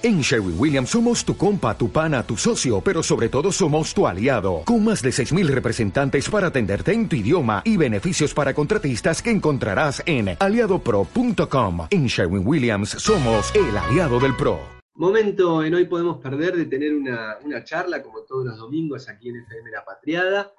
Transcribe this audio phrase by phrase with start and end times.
[0.00, 4.06] En Sherwin Williams somos tu compa, tu pana, tu socio, pero sobre todo somos tu
[4.06, 9.20] aliado, con más de 6.000 representantes para atenderte en tu idioma y beneficios para contratistas
[9.20, 11.88] que encontrarás en aliadopro.com.
[11.90, 14.60] En Sherwin Williams somos el aliado del PRO.
[14.94, 19.38] Momento en Hoy Podemos Perder de tener una, charla, como todos los domingos, aquí en
[19.38, 20.52] FM La Patriada.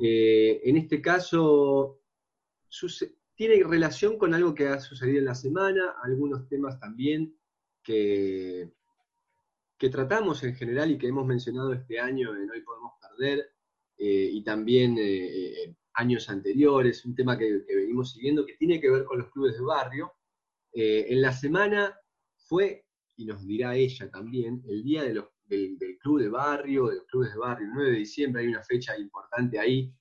[0.00, 2.00] Eh, en este caso,
[3.34, 7.34] tiene relación con algo que ha sucedido en la semana, algunos temas también
[7.82, 8.77] que,
[9.78, 13.52] que tratamos en general y que hemos mencionado este año en Hoy Podemos Perder,
[13.96, 18.90] eh, y también eh, eh, años anteriores, un tema que, venimos siguiendo que tiene que
[18.90, 20.12] ver con los clubes de barrio.
[20.72, 21.96] en la semana
[22.36, 22.84] fue,
[23.16, 25.24] y nos dirá ella también, el día del,
[26.00, 28.96] club de barrio, de los clubes de barrio, el 9 de diciembre, hay una fecha
[28.96, 29.92] importante ahí.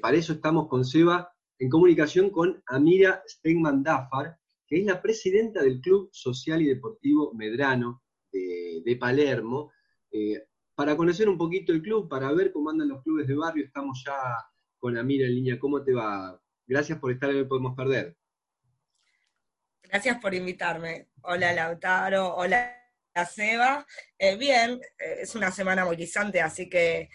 [0.00, 5.62] para eso estamos con Seba en comunicación con Amira Stegman Dafar, que es la presidenta
[5.62, 9.72] del Club Social y Deportivo Medrano, de, Palermo,
[10.10, 13.64] eh, para conocer un poquito el club, para ver cómo andan los clubes de barrio.
[13.64, 14.16] Estamos ya
[14.78, 15.58] con Amira en línea.
[15.58, 16.40] ¿Cómo te va?
[16.66, 18.16] Gracias por estar en Podemos Perder.
[19.82, 21.08] Gracias por invitarme.
[21.22, 22.74] Hola Lautaro, hola
[23.24, 23.86] Seba.
[24.18, 27.08] Eh, bien, eh, es una semana movilizante, así que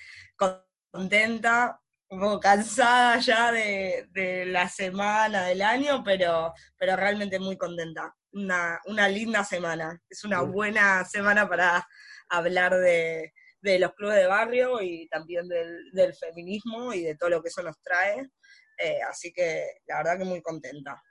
[0.91, 7.57] contenta, un poco cansada ya de, de, la semana, del año, pero, pero realmente muy
[7.57, 10.01] contenta una, una linda semana.
[10.09, 11.87] Es una buena semana para
[12.29, 13.31] hablar de,
[13.79, 17.81] los clubes de barrio y también del, feminismo y de todo lo que eso nos
[17.81, 18.29] trae.
[18.77, 21.01] Eh, así que la verdad que muy contenta.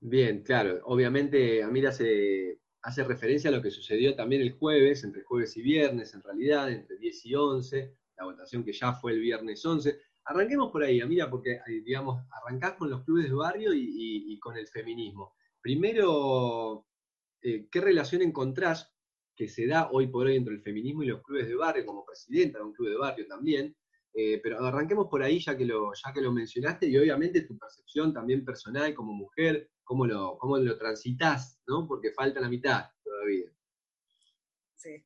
[0.00, 0.80] Bien, claro.
[0.84, 5.62] Obviamente, Amira se hace referencia a lo que sucedió también el jueves, entre jueves y
[5.62, 10.00] viernes, en realidad, entre 10 y 11, la votación que ya fue el viernes 11.
[10.24, 14.56] Arranquemos por ahí, Amira, porque, eh, digamos, arrancás con los clubes de barrio y con
[14.56, 15.34] el feminismo.
[15.62, 16.86] Primero,
[17.40, 18.92] eh, ¿qué relación encontrás
[19.36, 22.04] que se da hoy por hoy entre el feminismo y los clubes de barrio, como
[22.04, 23.76] presidenta de un club de barrio también?
[24.12, 27.56] Eh, pero arranquemos por ahí ya que, lo, ya que lo mencionaste y obviamente tu
[27.56, 31.86] percepción también personal como mujer, cómo lo, cómo lo transitas, ¿no?
[31.86, 33.50] Porque falta la mitad todavía.
[34.74, 35.02] Sí.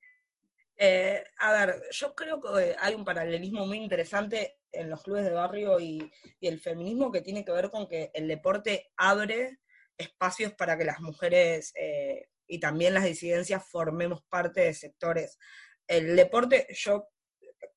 [0.78, 5.32] Eh, a ver, yo creo que hay un paralelismo muy interesante en los clubes de
[5.32, 9.60] barrio y, y, el feminismo que tiene que ver con que el deporte abre
[9.98, 15.38] espacios para que las mujeres eh, y también las disidencias formemos parte de sectores.
[15.86, 17.08] El deporte, yo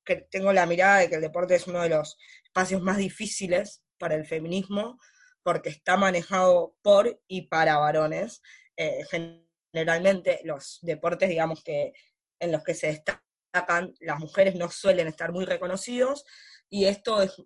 [0.04, 3.82] que tengo la mirada de que el deporte es uno de los espacios más difíciles
[3.98, 4.98] para el feminismo,
[5.42, 8.42] porque está manejado por y para varones.
[8.76, 9.04] Eh,
[9.72, 11.92] generalmente los deportes, digamos que
[12.38, 16.24] en los que se destacan las mujeres no suelen estar muy reconocidos,
[16.68, 17.42] y esto es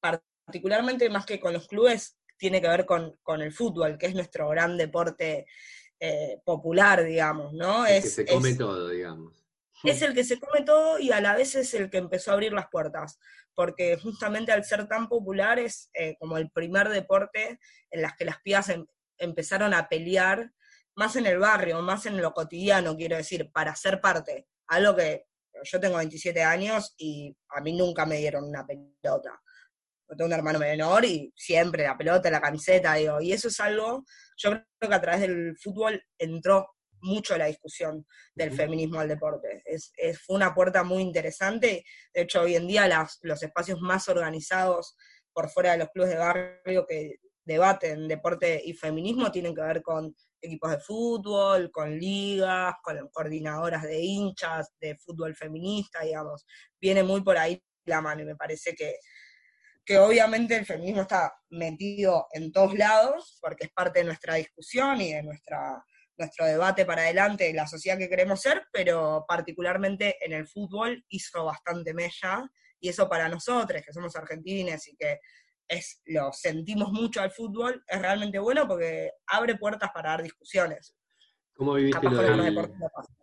[0.00, 4.48] particularmente más que con los clubes, tiene que ver con, el fútbol, que es nuestro
[4.48, 5.46] gran deporte
[6.00, 7.86] eh, popular, digamos, ¿no?
[7.86, 9.44] El es, que se come todo, digamos.
[9.84, 12.34] Es el que se come todo y a la vez es el que empezó a
[12.34, 13.18] abrir las puertas,
[13.54, 17.60] porque justamente al ser tan popular es eh, como el primer deporte
[17.90, 18.86] en las que las pibas em,
[19.18, 20.52] empezaron a pelear,
[20.96, 24.48] más en el barrio, más en lo cotidiano, quiero decir, para ser parte.
[24.66, 25.26] Algo que
[25.62, 29.40] yo tengo 27 años y a mí nunca me dieron una pelota
[30.16, 34.04] tengo un hermano menor y siempre la pelota, la camiseta, digo, y eso es algo,
[34.36, 36.68] yo creo que a través del fútbol entró
[37.00, 39.62] mucho la discusión del feminismo al deporte.
[39.64, 39.92] Es,
[40.24, 44.96] fue una puerta muy interesante, de hecho hoy en día los espacios más organizados
[45.32, 49.82] por fuera de los clubes de barrio que debaten deporte y feminismo tienen que ver
[49.82, 56.44] con equipos de fútbol, con ligas, con coordinadoras de hinchas, de fútbol feminista, digamos.
[56.80, 58.96] Viene muy por ahí la mano y me parece que,
[59.88, 65.00] que obviamente el feminismo está metido en todos lados, porque es parte de nuestra discusión
[65.00, 65.82] y de nuestra,
[66.18, 71.02] nuestro debate para adelante de la sociedad que queremos ser, pero particularmente en el fútbol
[71.08, 75.20] hizo bastante mella, y eso para nosotros, que somos argentines y que
[75.66, 80.94] es, lo sentimos mucho al fútbol, es realmente bueno porque abre puertas para dar discusiones.
[81.54, 82.22] ¿Cómo viviste lo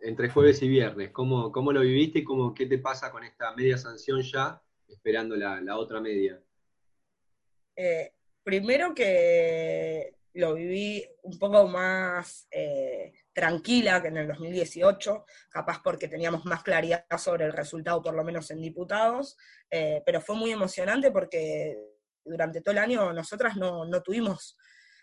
[0.02, 1.12] entre jueves y viernes?
[1.12, 5.36] ¿Cómo, ¿Cómo, lo viviste y cómo, qué te pasa con esta media sanción ya, esperando
[5.36, 6.42] la, la otra media?
[7.76, 8.14] Eh,
[8.44, 16.08] primero que lo viví un poco más eh, tranquila que en el 2018, capaz porque
[16.08, 19.38] teníamos más claridad sobre el resultado, por lo menos en diputados,
[19.72, 21.78] eh, pero fue muy emocionante porque
[22.24, 24.58] durante todo el año nosotras no, no tuvimos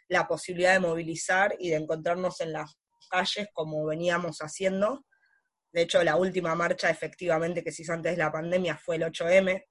[0.09, 2.77] la posibilidad de movilizar y de encontrarnos en las
[3.11, 5.07] calles como veníamos haciendo.
[5.73, 9.05] De hecho, la última marcha efectivamente que se hizo antes de la pandemia fue el
[9.05, 9.65] 8M,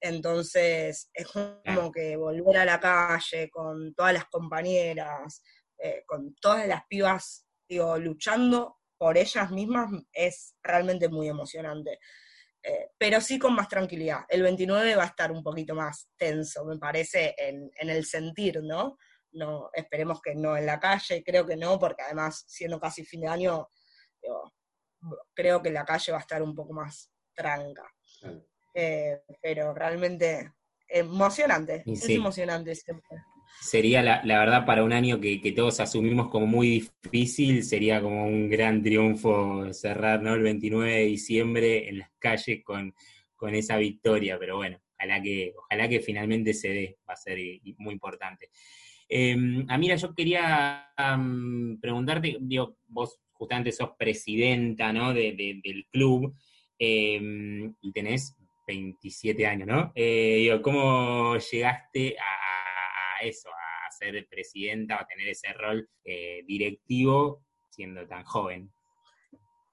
[0.00, 5.42] entonces, es como que volver a la calle con todas las compañeras,
[5.78, 11.98] eh, con todas las pibas, digo, luchando por ellas mismas es realmente muy emocionante.
[12.62, 14.24] Eh, pero sí con más tranquilidad.
[14.28, 18.96] El 29 va a estar un poquito más tenso, me parece, en, el sentir, ¿no?
[19.32, 19.70] ¿no?
[19.72, 23.28] Esperemos que no en la calle, creo que no, porque además, siendo casi fin de
[23.28, 23.68] año,
[25.34, 27.84] creo que la calle va a estar un poco más tranca.
[28.78, 30.52] Eh, pero realmente
[30.86, 33.16] emocionante, es emocionante siempre
[33.60, 38.48] sería la, verdad para un año que, todos asumimos como muy difícil, sería como un
[38.48, 40.34] gran triunfo cerrar ¿no?
[40.34, 42.94] el 29 de diciembre en las calles con,
[43.52, 47.38] esa victoria, pero bueno, ojalá que, ojalá que finalmente se dé, va a ser
[47.78, 48.50] muy importante.
[49.08, 49.36] Eh,
[49.68, 50.90] Amira, yo quería
[51.80, 55.14] preguntarte, digo, vos justamente sos presidenta ¿no?
[55.14, 56.34] del club
[56.78, 58.36] em, y tenés
[58.66, 59.92] 27 años, ¿no?
[59.94, 67.44] Eh, ¿Cómo llegaste a eso, a ser presidenta o a tener ese rol eh, directivo
[67.70, 68.70] siendo tan joven?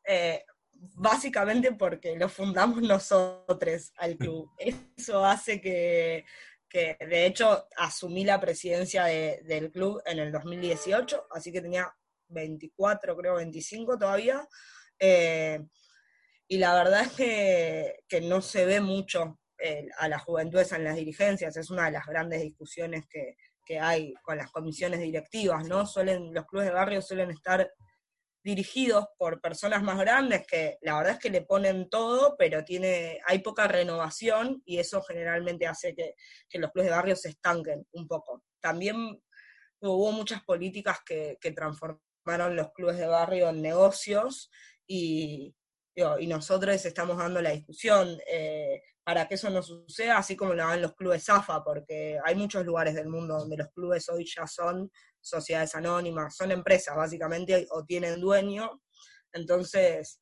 [0.06, 4.50] Eh, básicamente porque lo fundamos nosotros al club.
[4.98, 6.26] Eso hace que,
[6.72, 11.94] de hecho, asumí la presidencia del club en el 2018, así que tenía
[12.30, 14.48] 24, creo 25 todavía.
[15.00, 15.64] Eh,
[16.54, 19.40] y la verdad es que, que, no se ve mucho
[19.98, 23.36] a las juventudes en las dirigencias, es una de las grandes discusiones que,
[23.80, 25.88] hay con las comisiones directivas, ¿no?
[25.88, 27.74] Suelen, los clubes de barrio suelen estar
[28.44, 33.20] dirigidos por personas más grandes que la verdad es que le ponen todo, pero tiene,
[33.26, 36.14] hay poca renovación y eso generalmente hace que,
[36.60, 38.44] los clubes de barrio se estanquen un poco.
[38.60, 38.96] También
[39.80, 44.52] hubo muchas políticas que, que transformaron los clubes de barrio en negocios
[44.86, 45.56] y,
[45.96, 50.66] y nosotros estamos dando la discusión eh, para que eso no suceda, así como lo
[50.66, 54.48] dan los clubes AFA, porque hay muchos lugares del mundo donde los clubes hoy ya
[54.48, 54.92] son
[55.22, 58.82] sociedades anónimas, son empresas básicamente, o tienen dueño.
[59.32, 60.20] Entonces,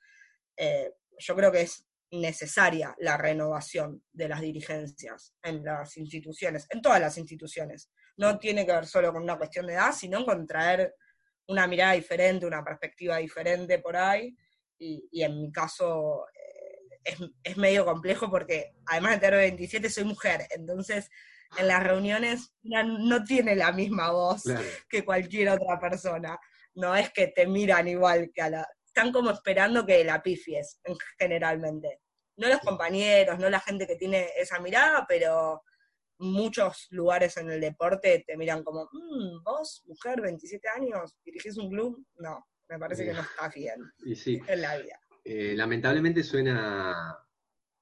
[0.57, 6.81] eh, yo creo que es necesaria la renovación de las dirigencias en las instituciones, en
[6.81, 7.89] todas las instituciones.
[8.17, 10.95] No tiene que ver solo con una cuestión de edad, sino con traer
[11.47, 14.35] una mirada diferente, una perspectiva diferente por ahí
[14.81, 16.25] y, en mi caso
[17.03, 21.09] eh, es, medio complejo porque además de tener 27 soy mujer, entonces
[21.57, 24.43] en las reuniones no tiene la misma voz
[24.89, 26.39] que cualquier otra persona.
[26.75, 28.67] No es que te miran igual que a la...
[28.85, 30.79] Están como esperando que la pifies,
[31.19, 31.99] generalmente.
[32.37, 35.61] No los compañeros, no la gente que tiene esa mirada, pero
[36.19, 41.69] muchos lugares en el deporte te miran como, mm, vos, mujer, 27 años, dirigís un
[41.69, 42.05] club.
[42.15, 44.41] No, me parece que no está bien y sí.
[44.47, 45.00] en la vida.
[45.25, 47.18] Eh, lamentablemente suena,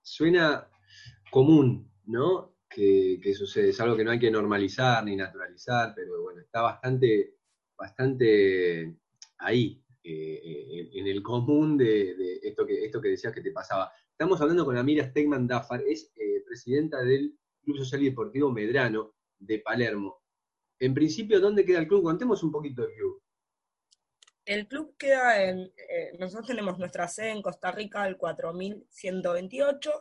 [0.02, 0.68] suena
[1.30, 2.56] común, ¿no?
[2.68, 7.36] Que, sucede, es algo que no hay que normalizar ni naturalizar, pero bueno, está bastante,
[7.78, 8.96] bastante
[9.38, 13.92] ahí, eh, eh, en, el común de, esto, que, esto que decías que te pasaba.
[14.12, 16.12] Estamos hablando con Amira Stegman Dafar, es
[16.46, 20.24] presidenta del Club Social y Deportivo Medrano de Palermo.
[20.80, 22.04] En principio, ¿dónde queda el club?
[22.04, 23.22] Contemos un poquito del club.
[24.50, 29.92] El club queda en, eh, nosotros tenemos nuestra sede en Costa Rica, el 4128,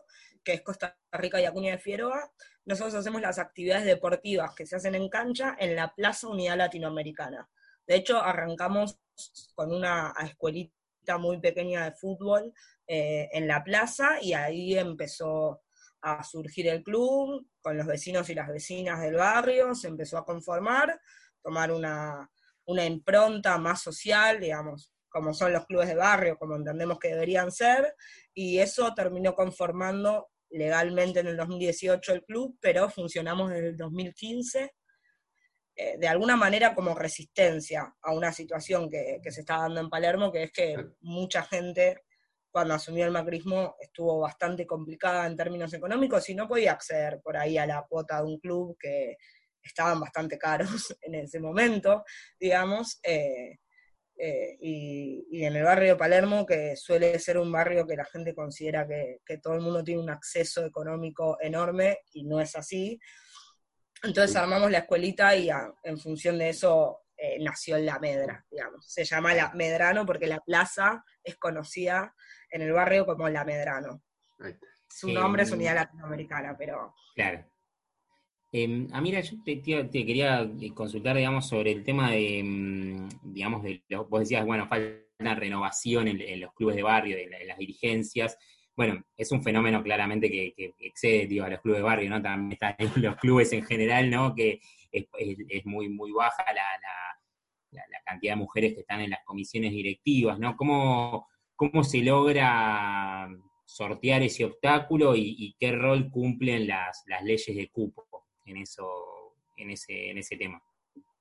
[0.42, 2.32] que es Costa Rica y Acuña de Figueroa.
[2.64, 7.46] Nosotros hacemos las actividades deportivas que se hacen en cancha en la Plaza Unidad Latinoamericana.
[7.86, 8.98] De hecho, arrancamos
[9.54, 12.50] con una escuelita muy pequeña de fútbol
[12.86, 15.60] eh, en la plaza y ahí empezó
[16.00, 20.24] a surgir el club con los vecinos y las vecinas del barrio, se empezó a
[20.24, 20.98] conformar,
[21.42, 22.30] tomar una,
[22.68, 27.50] una impronta más social, digamos, como son los clubes de barrio, como entendemos que deberían
[27.50, 27.94] ser,
[28.34, 34.74] y eso terminó conformando legalmente en el 2018 el club, pero funcionamos desde el 2015,
[35.76, 39.88] eh, de alguna manera como resistencia a una situación que, que, se está dando en
[39.88, 42.02] Palermo, que es que mucha gente
[42.50, 47.36] cuando asumió el macrismo estuvo bastante complicada en términos económicos y no podía acceder por
[47.36, 49.16] ahí a la cuota de un club que
[49.68, 52.04] estaban bastante caros en ese momento,
[52.38, 53.58] digamos, eh,
[54.20, 58.34] eh, y, en el barrio de Palermo, que suele ser un barrio que la gente
[58.34, 62.98] considera que, todo el mundo tiene un acceso económico enorme, y no es así.
[64.02, 65.48] Entonces armamos la escuelita y
[65.82, 68.86] en función de eso eh, nació La Medra, digamos.
[68.86, 72.14] Se llama La Medrano porque la plaza es conocida
[72.50, 74.02] en el barrio como La Medrano.
[74.88, 76.94] Su nombre es Unidad Latinoamericana, pero...
[77.14, 77.44] Claro.
[78.50, 83.82] Eh, Amira, yo te, quería eh, consultar, digamos, sobre el tema de, mm, digamos, de
[84.08, 88.38] vos decías, bueno, falta renovación en, los clubes de barrio, en, las dirigencias.
[88.74, 92.22] Bueno, es un fenómeno claramente que, excede, digo, a los clubes de barrio, ¿no?
[92.22, 94.34] También están los clubes en general, ¿no?
[94.34, 94.60] Que
[94.92, 96.62] es, muy, muy baja la,
[98.04, 100.56] cantidad de mujeres que están en las comisiones directivas, ¿no?
[100.56, 103.28] ¿Cómo, cómo se logra
[103.68, 108.07] sortear ese obstáculo y, qué rol cumplen las, leyes de cupo
[108.48, 110.62] en, eso, en, ese, en ese tema?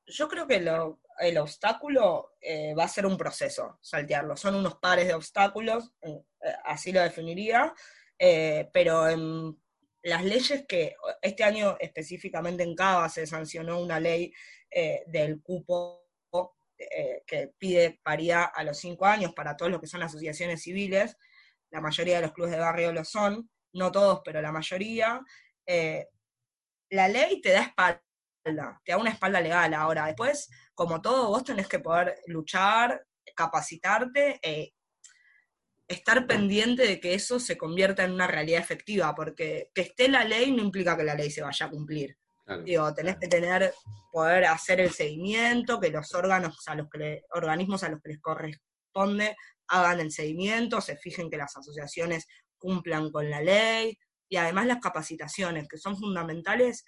[0.05, 4.37] Yo creo que el obstáculo eh, va a ser un proceso, saltearlo.
[4.37, 6.23] Son unos pares de obstáculos, eh,
[6.63, 7.73] así lo definiría,
[8.17, 9.57] eh, pero en
[10.03, 14.33] las leyes que este año específicamente en Cava se sancionó una ley
[15.07, 16.03] del cupo
[17.25, 21.17] que pide paridad a los cinco años para todos los que son asociaciones civiles,
[21.71, 25.21] la mayoría de los clubes de barrio lo son, no todos, pero la mayoría,
[25.65, 26.07] eh,
[26.89, 28.01] la ley te da espalda,
[28.83, 29.73] te da una espalda legal.
[29.73, 34.73] Ahora, después, como todo, vos tenés que poder luchar, capacitarte, e
[35.87, 40.23] estar pendiente de que eso se convierta en una realidad efectiva, porque que esté la
[40.23, 42.17] ley no implica que la ley se vaya a cumplir.
[42.63, 43.73] Digo, tenés que tener,
[44.09, 48.21] poder hacer el seguimiento, que los órganos a los que organismos a los que les
[48.21, 49.35] corresponde
[49.67, 52.25] hagan el seguimiento, se fijen que las asociaciones
[52.57, 53.97] cumplan con la ley
[54.29, 56.85] y además las capacitaciones, que son fundamentales,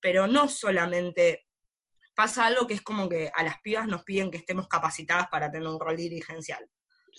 [0.00, 1.46] pero no solamente
[2.14, 5.50] pasa algo que es como que a las pibas nos piden que estemos capacitadas para
[5.50, 6.68] tener un rol dirigencial.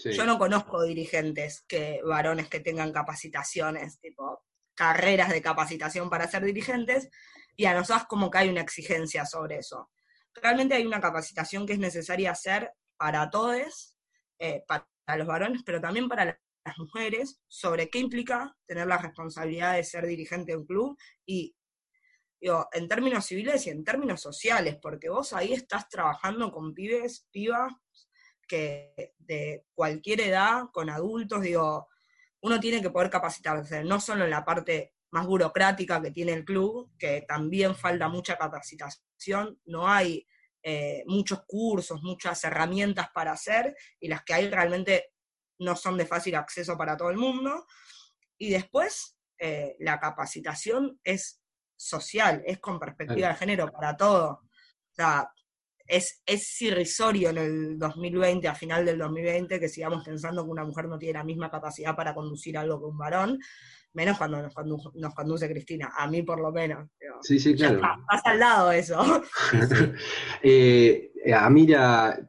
[0.04, 6.44] Yo no conozco dirigentes que varones que tengan capacitaciones, tipo carreras de capacitación para ser
[6.44, 7.10] dirigentes,
[7.56, 9.90] y a nosotros como que hay una exigencia sobre eso.
[10.34, 13.96] Realmente hay una capacitación que es necesaria hacer para todos,
[14.40, 14.86] eh, para
[15.18, 20.06] los varones, pero también para las mujeres, sobre qué implica tener la responsabilidad de ser
[20.06, 21.56] dirigente de un club y
[22.42, 27.28] digo, en términos civiles y en términos sociales, porque vos ahí estás trabajando con pibes,
[27.32, 27.72] pibas,
[28.48, 31.88] que de cualquier edad, con adultos, digo,
[32.42, 36.46] uno tiene que poder capacitarse, no solo en la parte más burocrática que tiene el
[36.46, 40.28] club, que también falta mucha capacitación, no hay
[40.62, 45.15] eh, muchos cursos, muchas herramientas para hacer, y las que hay realmente
[45.60, 47.66] no son de fácil acceso para todo el mundo.
[48.38, 51.42] Y después, eh, la capacitación es
[51.76, 54.30] social, es con perspectiva de género para todo.
[54.32, 55.30] O sea,
[55.88, 60.66] es, es irrisorio en el 2020, a final del 2020, que sigamos pensando que una
[60.66, 63.40] mujer no tiene la misma capacidad para conducir algo que un varón,
[63.94, 66.90] menos cuando nos, conduce, Cristina, a mí por lo menos.
[67.22, 67.82] sí, sí, claro.
[68.08, 69.24] pasa al lado eso.
[70.44, 72.20] eh, Amira,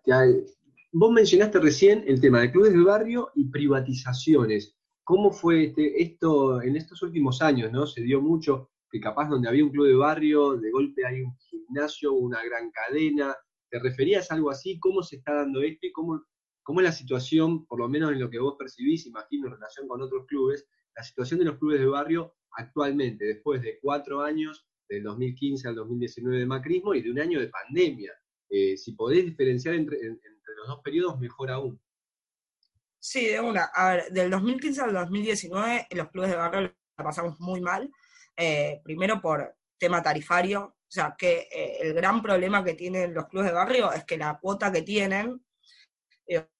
[0.99, 4.75] vos mencionaste recién el tema de clubes de barrio y privatizaciones.
[5.05, 7.71] ¿Cómo fue este, esto en estos últimos años?
[7.71, 7.87] ¿no?
[7.87, 11.37] Se dio mucho que capaz donde había un club de barrio, de golpe hay un
[11.37, 13.37] gimnasio, una gran cadena.
[13.69, 14.79] ¿Te referías a algo así?
[14.79, 16.25] ¿Cómo se está dando esto cómo,
[16.63, 19.87] cómo es la situación, por lo menos en lo que vos percibís, imagino, en relación
[19.87, 24.67] con otros clubes, la situación de los clubes de barrio actualmente, después de cuatro años,
[24.89, 28.13] del 2015 al 2019 de macrismo y de un año de pandemia.
[28.49, 29.99] Eh, si podés diferenciar entre,
[30.67, 31.81] dos periodos, mejor aún.
[32.99, 33.65] Sí, de una.
[33.75, 36.61] A ver, del 2015 al 2019, los clubes de barrio
[36.99, 37.91] la pasamos muy mal.
[38.37, 43.27] Eh, primero por tema tarifario, o sea, que eh, el gran problema que tienen los
[43.27, 45.43] clubes de barrio es que la cuota que tienen,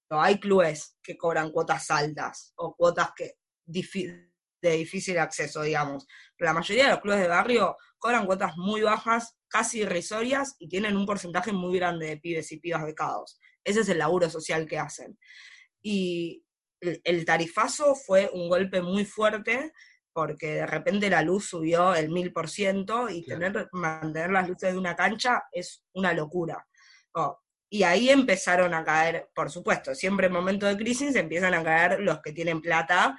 [0.09, 6.07] hay clubes que cobran cuotas altas o cuotas que de difícil acceso, digamos.
[6.37, 10.67] Pero la mayoría de los clubes de barrio cobran cuotas muy bajas, casi irrisorias, y
[10.67, 13.39] tienen un porcentaje muy grande de pibes y pibas becados.
[13.67, 15.17] Ese es el laburo social que hacen.
[15.81, 16.43] Y
[16.81, 19.73] el tarifazo fue un golpe muy fuerte
[20.13, 24.71] porque de repente la luz subió el mil por ciento y tener, mantener las luces
[24.71, 26.67] de una cancha es una locura.
[27.13, 31.63] Oh, y ahí empezaron a caer, por supuesto, siempre en momentos de crisis empiezan a
[31.63, 33.15] caer los que tienen plata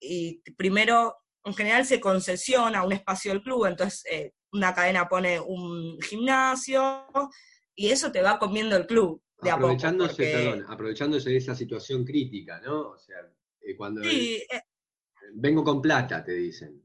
[0.00, 5.38] y primero, en general se concesiona un espacio del club, entonces eh, una cadena pone
[5.38, 7.06] un gimnasio
[7.76, 9.22] y eso te va comiendo el club.
[9.42, 12.90] De aprovechándose, perdón, aprovechándose de esa situación crítica, ¿no?
[12.90, 13.16] O sea,
[13.60, 14.46] eh, cuando eh,
[15.34, 16.82] vengo con plata, te dicen.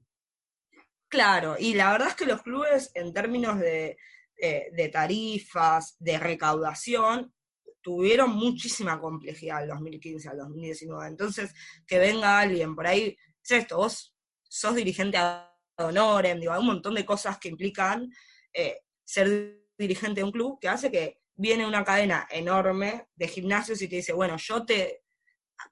[1.07, 3.97] Claro, y la verdad es que los clubes en términos de,
[4.37, 7.33] de tarifas, de recaudación,
[7.81, 11.07] tuvieron muchísima complejidad del 2015 al 2019.
[11.07, 11.53] Entonces,
[11.85, 16.67] que venga alguien por ahí, es esto, vos sos dirigente a honorem, digo, hay un
[16.67, 18.11] montón de cosas que implican
[18.53, 23.81] eh, ser dirigente de un club que hace que viene una cadena enorme de gimnasios
[23.81, 25.01] y te dice, bueno, yo te,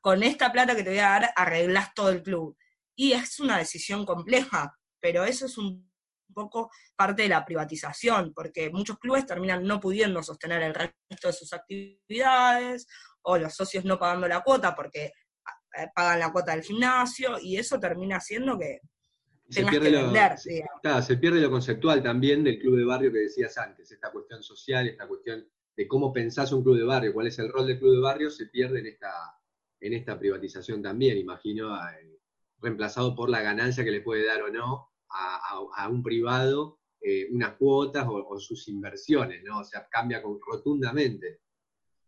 [0.01, 2.57] con esta plata que te voy a dar, arreglas todo el club.
[2.95, 5.87] Y es una decisión compleja, pero eso es un
[6.33, 11.33] poco parte de la privatización, porque muchos clubes terminan no pudiendo sostener el resto de
[11.33, 12.87] sus actividades,
[13.21, 15.05] o los socios no pagando la cuota porque
[15.77, 18.79] eh, pagan la cuota del gimnasio, y eso termina haciendo que
[19.49, 23.91] se pierde, lo, se pierde lo conceptual también del club de barrio que decías antes,
[23.91, 25.47] esta cuestión social, esta cuestión
[25.79, 28.29] de cómo pensás un club de barrio, cuál es el rol del club de barrio,
[28.29, 29.13] se pierde en esta,
[29.79, 32.19] en esta privatización también, imagino, eh,
[32.57, 37.55] reemplazado por la ganancia que le puede dar o no a, un privado eh, unas
[37.55, 39.59] cuotas o, sus inversiones, ¿no?
[39.59, 41.39] O sea, cambia rotundamente.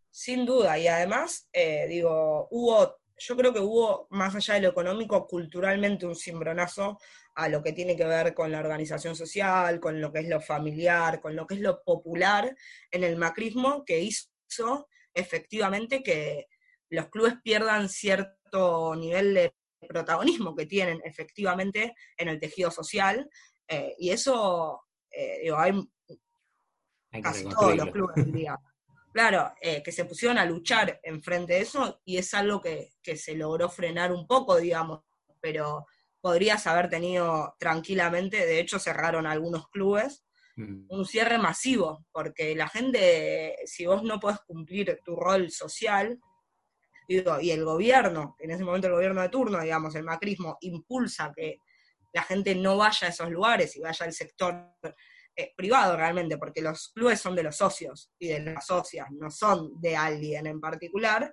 [0.10, 4.70] Sin duda, y además, eh, digo, hubo, yo creo que hubo, más allá de lo
[4.70, 6.98] económico, culturalmente un cimbronazo
[7.36, 10.42] a lo que tiene que ver con la organización social, con lo que es lo
[10.42, 12.56] familiar, con lo que es lo popular
[12.90, 16.48] en el macrismo, que hizo efectivamente que
[16.90, 19.54] los clubes pierdan cierto nivel de
[19.88, 23.30] protagonismo que tienen efectivamente en el tejido social,
[23.68, 25.74] eh, y eso, eh, digo, hay,
[27.22, 28.58] casi todos los clubes, diría.
[29.14, 33.18] Claro, eh, que se pusieron a luchar enfrente de eso y es algo que, que,
[33.18, 35.02] se logró frenar un poco, digamos,
[35.42, 35.86] pero
[36.22, 40.24] podrías haber tenido tranquilamente, de hecho cerraron algunos clubes,
[40.56, 40.86] mm.
[40.90, 46.20] un cierre masivo, porque la gente, si vos no podés cumplir tu rol social,
[47.08, 51.58] y el gobierno, en ese momento el gobierno de turno, digamos, el macrismo, impulsa que
[52.14, 54.72] la gente no vaya a esos lugares y vaya al sector
[55.42, 59.30] eh, privado realmente, porque los clubes son de los socios y de las socias, no
[59.30, 61.32] son de alguien en particular,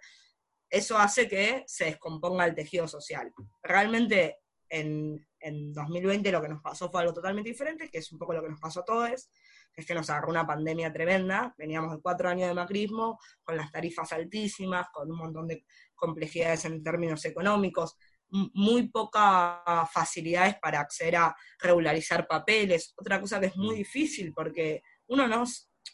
[0.70, 3.32] eso hace que se descomponga el tejido social.
[3.62, 4.38] Realmente
[4.68, 8.34] en, en 2020 lo que nos pasó fue algo totalmente diferente, que es un poco
[8.34, 9.30] lo que nos pasó a todos,
[9.78, 13.70] es que nos agarró una pandemia tremenda, veníamos de cuatro años de macrismo, con las
[13.70, 17.96] tarifas altísimas, con un montón de complejidades en términos económicos,
[18.30, 23.78] muy pocas facilidades para acceder a regularizar papeles, otra cosa que es muy mm.
[23.78, 25.44] difícil porque uno no,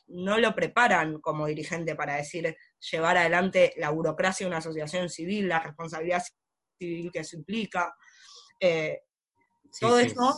[0.09, 2.57] no lo preparan como dirigente para decir
[2.91, 6.23] llevar adelante la burocracia de una asociación civil, la responsabilidad
[6.79, 7.95] civil que eso implica.
[8.59, 9.03] Eh,
[9.81, 10.35] todo eso,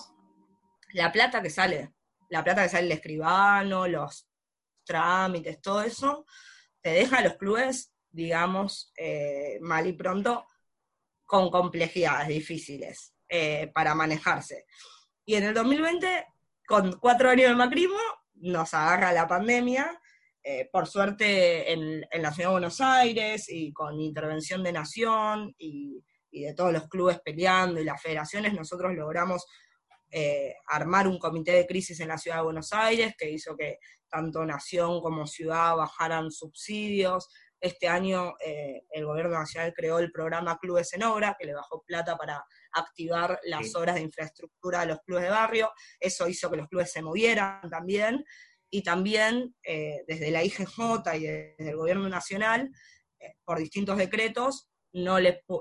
[0.93, 1.97] la plata que sale
[2.29, 4.29] la plata que sale el escribano, los
[4.85, 6.27] trámites, todo eso,
[6.81, 10.47] te deja a los clubes, digamos, eh, mal y pronto,
[11.27, 14.65] con complejidades difíciles eh, para manejarse.
[15.25, 16.27] Y en el 2020,
[16.67, 17.99] con cuatro años de macrismo,
[18.35, 20.01] nos agarra la pandemia,
[20.43, 26.05] eh, por suerte en, la ciudad de Buenos Aires y con intervención de Nación y,
[26.31, 29.45] y de todos los clubes peleando y las federaciones, nosotros logramos
[30.11, 33.79] eh, armar un comité de crisis en la ciudad de Buenos Aires, que hizo que
[34.09, 37.29] tanto Nación como ciudad bajaran subsidios.
[37.67, 41.83] Este año eh, el gobierno nacional creó el programa Clubes en Obra, que le bajó
[41.87, 45.71] plata para activar las obras de infraestructura de los clubes de barrio.
[46.01, 48.25] Eso hizo que los clubes se movieran también.
[48.71, 52.71] Y también eh, desde la IGJ y desde el gobierno nacional,
[53.45, 55.19] por distintos decretos, no,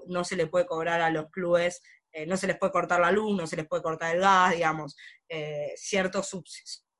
[0.07, 1.81] no se le puede cobrar a los clubes
[2.15, 4.53] eh, no se les puede cortar la luz, no se les puede cortar el gas,
[4.53, 4.95] digamos,
[5.27, 6.33] eh, ciertos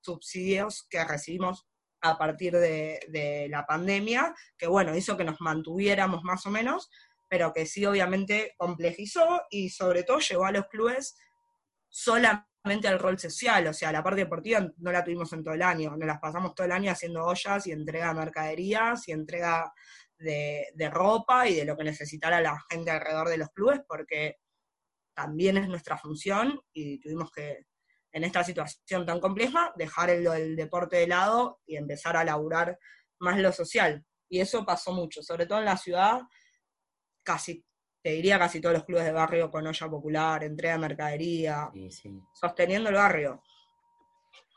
[0.02, 1.66] subsidios que recibimos
[2.06, 6.90] a partir de, la pandemia, que bueno, hizo que nos mantuviéramos más o menos,
[7.28, 11.18] pero que sí obviamente complejizó y sobre todo llevó a los clubes
[11.90, 15.64] solamente al rol social, o sea, la parte deportiva no la tuvimos en todo el
[15.64, 19.74] año, nos las pasamos todo el año haciendo ollas y entrega de mercaderías y entrega
[20.20, 24.38] de, de ropa y de lo que necesitara la gente alrededor de los clubes, porque
[25.16, 27.66] también es nuestra función y tuvimos que,
[28.16, 32.80] en esta situación tan compleja, dejar el, deporte de lado y empezar a laburar
[33.20, 34.06] más lo social.
[34.30, 36.22] Y eso pasó mucho, sobre todo en la ciudad,
[37.24, 37.66] casi,
[38.02, 41.70] te diría casi todos los clubes de barrio con olla popular, entrega de mercadería,
[42.34, 43.44] sosteniendo el barrio.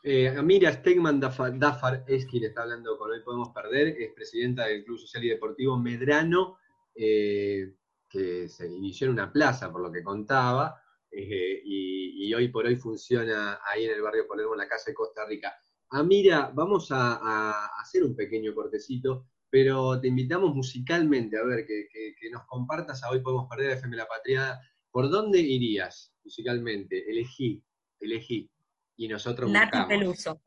[0.05, 4.85] Eh, Amira Stegman Dafar es quien está hablando con Hoy Podemos Perder, es presidenta del
[4.85, 6.59] Club Social y Deportivo Medrano.
[6.95, 7.75] Eh,
[8.09, 12.77] que se inició en una plaza, por lo que contaba, eh, y, hoy por hoy
[12.77, 15.55] funciona ahí en el barrio Palermo, en la casa de Costa Rica.
[15.91, 22.45] Amira, vamos a, hacer un pequeño cortecito, pero te invitamos musicalmente, a ver, que, nos
[22.45, 24.61] compartas a Hoy Podemos Perder FM La Patria.
[24.91, 27.11] ¿Por dónde irías musicalmente?
[27.11, 27.63] Elegí,
[28.01, 28.51] elegí.
[28.97, 30.41] Y nosotros Nati Peluso.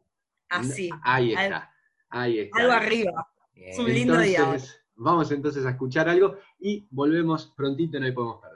[0.50, 0.90] Así.
[1.04, 1.74] Ahí está.
[2.10, 2.60] Ahí está.
[2.60, 3.28] Algo arriba.
[3.56, 4.58] Es un lindo día.
[4.96, 8.51] Vamos entonces a escuchar algo y volvemos prontito en Hoy Podemos Perder.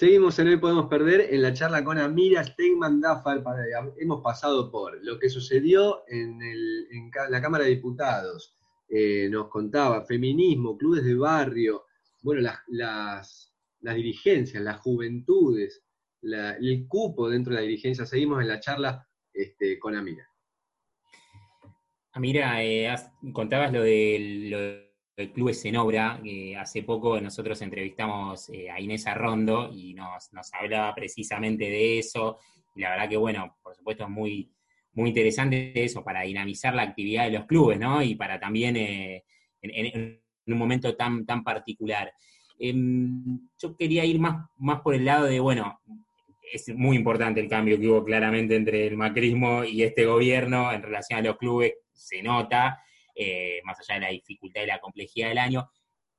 [0.00, 2.42] Seguimos en Hoy Podemos Perder en la charla con Amira
[3.02, 3.44] Dafar.
[3.98, 6.40] hemos pasado por lo que sucedió en,
[7.28, 8.56] la Cámara de Diputados.
[8.88, 11.84] Eh, nos contaba feminismo, clubes de barrio,
[12.22, 15.84] bueno, las, dirigencias, las juventudes,
[16.22, 18.06] el cupo dentro de la dirigencia.
[18.06, 20.26] Seguimos en la charla este, con Amira.
[22.12, 22.90] Amira, eh,
[23.34, 24.89] contabas lo de
[25.20, 30.30] el Club en Obra, que hace poco nosotros entrevistamos eh, a Inés Arrondo y nos,
[30.52, 32.38] hablaba precisamente de eso.
[32.74, 34.50] Y la verdad que, bueno, por supuesto es muy,
[34.94, 38.02] muy interesante eso, para dinamizar la actividad de los clubes, ¿no?
[38.02, 39.22] Y para también en,
[39.62, 42.12] en, un momento tan, tan particular.
[42.58, 45.80] Em, yo quería ir más, más por el lado de, bueno,
[46.52, 50.82] es muy importante el cambio que hubo claramente entre el macrismo y este gobierno en
[50.82, 52.82] relación a los clubes, se nota,
[53.22, 55.70] eh, más allá de la dificultad y la complejidad del año.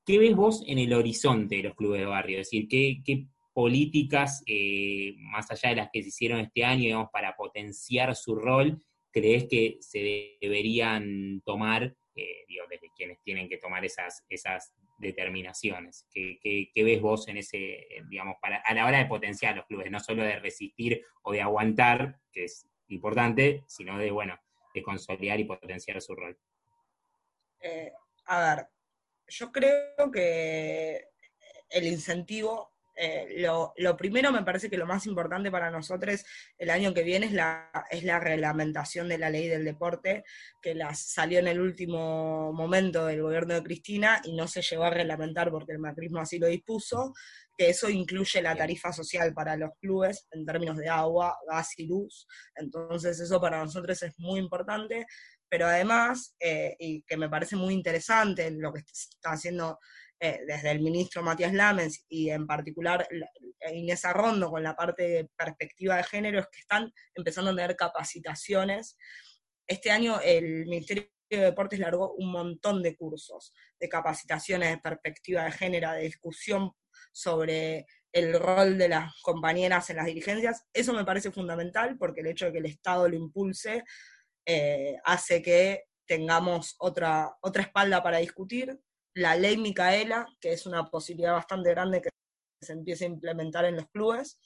[0.06, 2.40] ¿Qué ves vos en el horizonte de los clubes de barrio?
[2.40, 7.10] Es decir, ¿qué, políticas, eh, más allá de las que se hicieron este año, digamos,
[7.12, 13.58] para potenciar su rol, crees que se deberían tomar, eh, digo, desde quienes tienen que
[13.58, 16.06] tomar esas, esas determinaciones.
[16.14, 20.00] ¿Qué, ves vos en ese, digamos, para, a la hora de potenciar los clubes, no
[20.00, 24.38] solo de resistir o de aguantar, que es importante, sino de, bueno,
[24.72, 26.38] de consolidar y potenciar su rol?
[27.62, 27.92] Eh,
[28.26, 28.68] a ver,
[29.28, 31.10] yo creo que
[31.70, 33.48] el incentivo eh,
[33.78, 36.24] lo, primero me parece que lo más importante para nosotros
[36.58, 40.24] el año que viene es la, es la reglamentación de la ley del deporte,
[40.62, 44.84] que la, salió en el último momento del gobierno de Cristina y no se llegó
[44.84, 47.14] a reglamentar porque el macrismo así lo dispuso,
[47.58, 51.88] que eso incluye la tarifa social para los clubes en términos de agua, gas y
[51.88, 52.28] luz.
[52.56, 55.06] Entonces eso para nosotros es muy importante,
[55.52, 59.80] pero además, eh, y que me parece muy interesante lo que está haciendo
[60.18, 63.06] eh, desde el ministro Matías Lamens y en particular
[63.74, 67.76] Inés Arrondo con la parte de perspectiva de género, es que están empezando a tener
[67.76, 68.98] capacitaciones.
[69.68, 75.44] Este año el Ministerio de Deportes largó un montón de cursos, de capacitaciones de perspectiva
[75.44, 76.72] de género, de discusión
[77.12, 80.64] sobre el rol de las compañeras en las dirigencias.
[80.72, 83.84] Eso me parece fundamental porque el hecho de que el Estado lo impulse
[84.46, 88.80] eh, hace que tengamos otra, otra espalda para discutir
[89.14, 92.10] la ley Micaela, que es una posibilidad bastante grande que
[92.62, 94.40] se empiece a implementar en los clubes.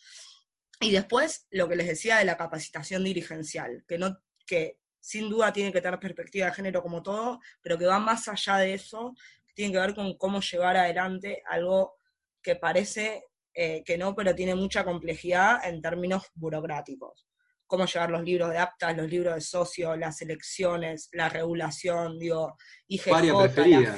[0.79, 5.53] Y después, lo que les decía de la capacitación dirigencial, que, no, que sin duda
[5.53, 9.15] tiene que tener perspectiva de género como todo, pero que va más allá de eso,
[9.53, 11.97] tiene que ver con cómo llevar adelante algo
[12.41, 17.25] que parece eh, que no, pero tiene mucha complejidad en términos burocráticos
[17.67, 22.58] cómo llevar los libros de aptas, los libros de socio, las elecciones, la regulación, digo,
[22.88, 23.97] IGJ, área preferida,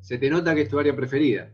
[0.00, 1.52] se te nota que es tu área preferida.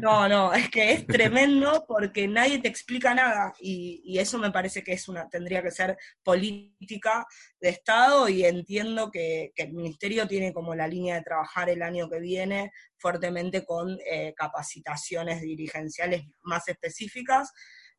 [0.00, 4.82] No, no, es que es tremendo porque nadie te explica nada y, eso me parece
[4.82, 7.26] que es una, tendría que ser política
[7.58, 12.08] de Estado y entiendo que, el Ministerio tiene como la línea de trabajar el año
[12.08, 17.50] que viene fuertemente con eh, capacitaciones dirigenciales más específicas,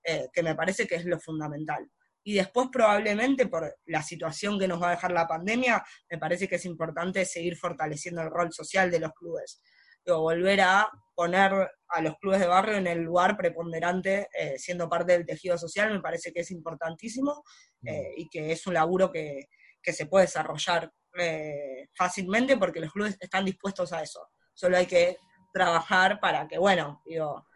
[0.04, 1.90] eh, que me parece que es lo fundamental
[2.30, 6.48] y después probablemente por la situación que nos va a dejar la pandemia, me parece
[6.48, 9.60] que es importante seguir fortaleciendo el rol social de los clubes.
[10.06, 11.52] volver a poner
[11.88, 15.92] a los clubes de barrio en el lugar preponderante, eh, siendo parte del tejido social,
[15.92, 17.44] me parece que es importantísimo
[17.84, 19.48] eh, y que es un laburo que,
[19.82, 24.20] se puede desarrollar eh, fácilmente porque los clubes están dispuestos a eso.
[24.54, 25.18] Solo hay que
[25.52, 27.48] trabajar para que, bueno, digo,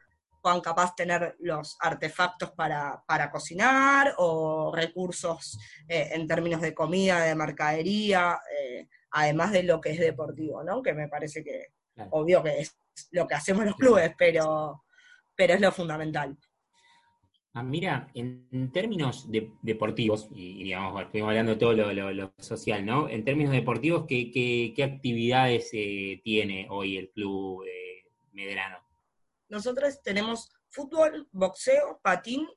[0.43, 3.01] puedan capaz tener los artefactos para,
[3.31, 9.91] cocinar o recursos eh, en términos de comida, de mercadería, eh, además de lo que
[9.91, 10.81] es deportivo, ¿no?
[10.81, 11.67] Que me parece que,
[12.09, 12.77] obvio que es
[13.11, 14.83] lo que hacemos los clubes, pero,
[15.33, 16.37] pero es lo fundamental.
[17.53, 19.29] Ah, mira, en, términos
[19.61, 23.07] deportivos, y, digamos, estuvimos hablando de todo lo, social, ¿no?
[23.07, 24.29] En términos deportivos, ¿qué,
[24.75, 27.63] qué, actividades eh, tiene hoy el club
[28.33, 28.83] Medrano?
[29.49, 32.47] Nosotros tenemos fútbol, boxeo, patín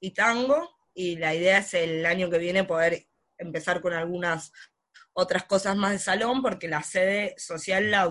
[0.00, 3.06] y tango, y la idea es el año que viene poder
[3.38, 4.52] empezar con algunas
[5.12, 8.10] otras cosas más de salón, porque la sede social la,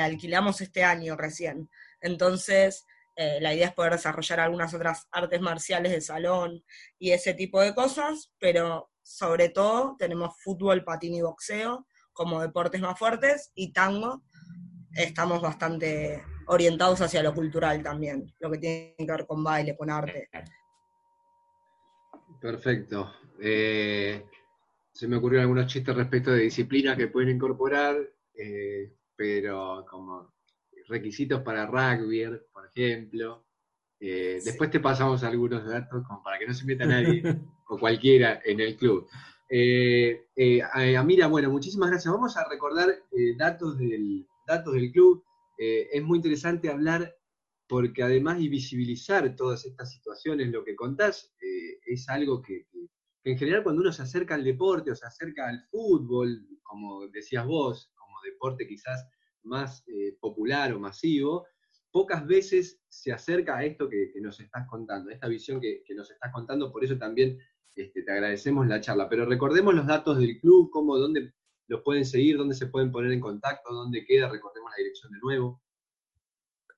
[0.00, 1.70] alquilamos este año recién.
[2.00, 2.84] Entonces,
[3.16, 6.64] eh, la idea es poder desarrollar algunas otras artes marciales de salón
[6.98, 12.80] y ese tipo de cosas, pero sobre todo tenemos fútbol, patín y boxeo como deportes
[12.80, 14.24] más fuertes y tango.
[14.92, 19.90] Estamos bastante orientados hacia lo cultural también, lo que tiene que ver con baile, con
[19.90, 20.28] arte.
[22.44, 23.10] Perfecto.
[23.40, 24.22] Eh,
[24.92, 27.96] se me ocurrieron algunos chistes respecto de disciplinas que pueden incorporar,
[28.34, 30.34] eh, pero como
[30.88, 33.46] requisitos para rugby, por ejemplo.
[33.98, 37.22] Eh, después te pasamos algunos datos como para que no se meta nadie
[37.68, 39.08] o cualquiera en el club.
[40.98, 42.12] Amira, bueno, muchísimas gracias.
[42.12, 42.90] Vamos a recordar
[43.38, 45.24] datos, del, datos del club.
[45.58, 47.14] Eh, es muy interesante hablar
[47.66, 52.66] porque además y visibilizar todas estas situaciones, lo que contás, eh, es algo que,
[53.24, 57.46] en general cuando uno se acerca al deporte o se acerca al fútbol, como decías
[57.46, 59.08] vos, como deporte quizás
[59.42, 61.46] más eh, popular o masivo,
[61.90, 66.32] pocas veces se acerca a esto que, nos estás contando, esta visión que, nos estás
[66.32, 67.38] contando, por eso también
[67.76, 69.08] este, te agradecemos la charla.
[69.08, 71.32] Pero recordemos los datos del club, cómo, dónde
[71.66, 75.18] los pueden seguir, dónde se pueden poner en contacto, dónde queda, recordemos la dirección de
[75.20, 75.62] nuevo.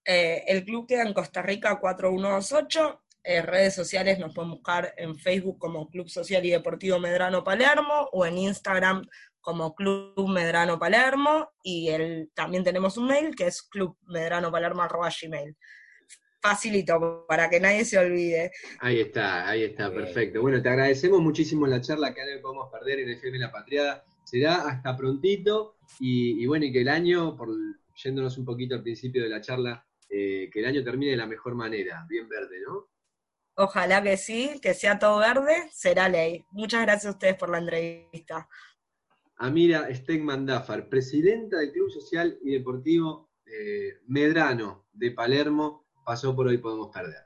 [0.05, 3.03] Eh, el club queda en Costa Rica 4128.
[3.25, 8.09] En redes sociales nos pueden buscar en Facebook como Club Social y Deportivo Medrano Palermo
[8.13, 9.05] o en Instagram
[9.41, 15.57] como Club Medrano Palermo y el, también tenemos un mail que es clubmedranopalermo.gmail.
[16.41, 18.53] Facilito, para que nadie se olvide.
[18.79, 20.41] Ahí está, ahí está, perfecto.
[20.41, 24.05] Bueno, te agradecemos muchísimo la charla que no podemos perder en FM La Patriada.
[24.27, 27.49] Será hasta prontito y, bueno, y que el año, por
[28.03, 31.29] yéndonos un poquito al principio de la charla, eh, que el año termine de la
[31.29, 32.89] mejor manera, bien verde, ¿no?
[33.55, 36.45] Ojalá que sí, que sea todo verde, será ley.
[36.51, 38.49] Muchas gracias a ustedes por la entrevista.
[39.37, 46.49] Amira Stegman Dafar, presidenta del Club Social y Deportivo eh, Medrano de Palermo, pasó por
[46.49, 47.26] hoy Podemos Perder.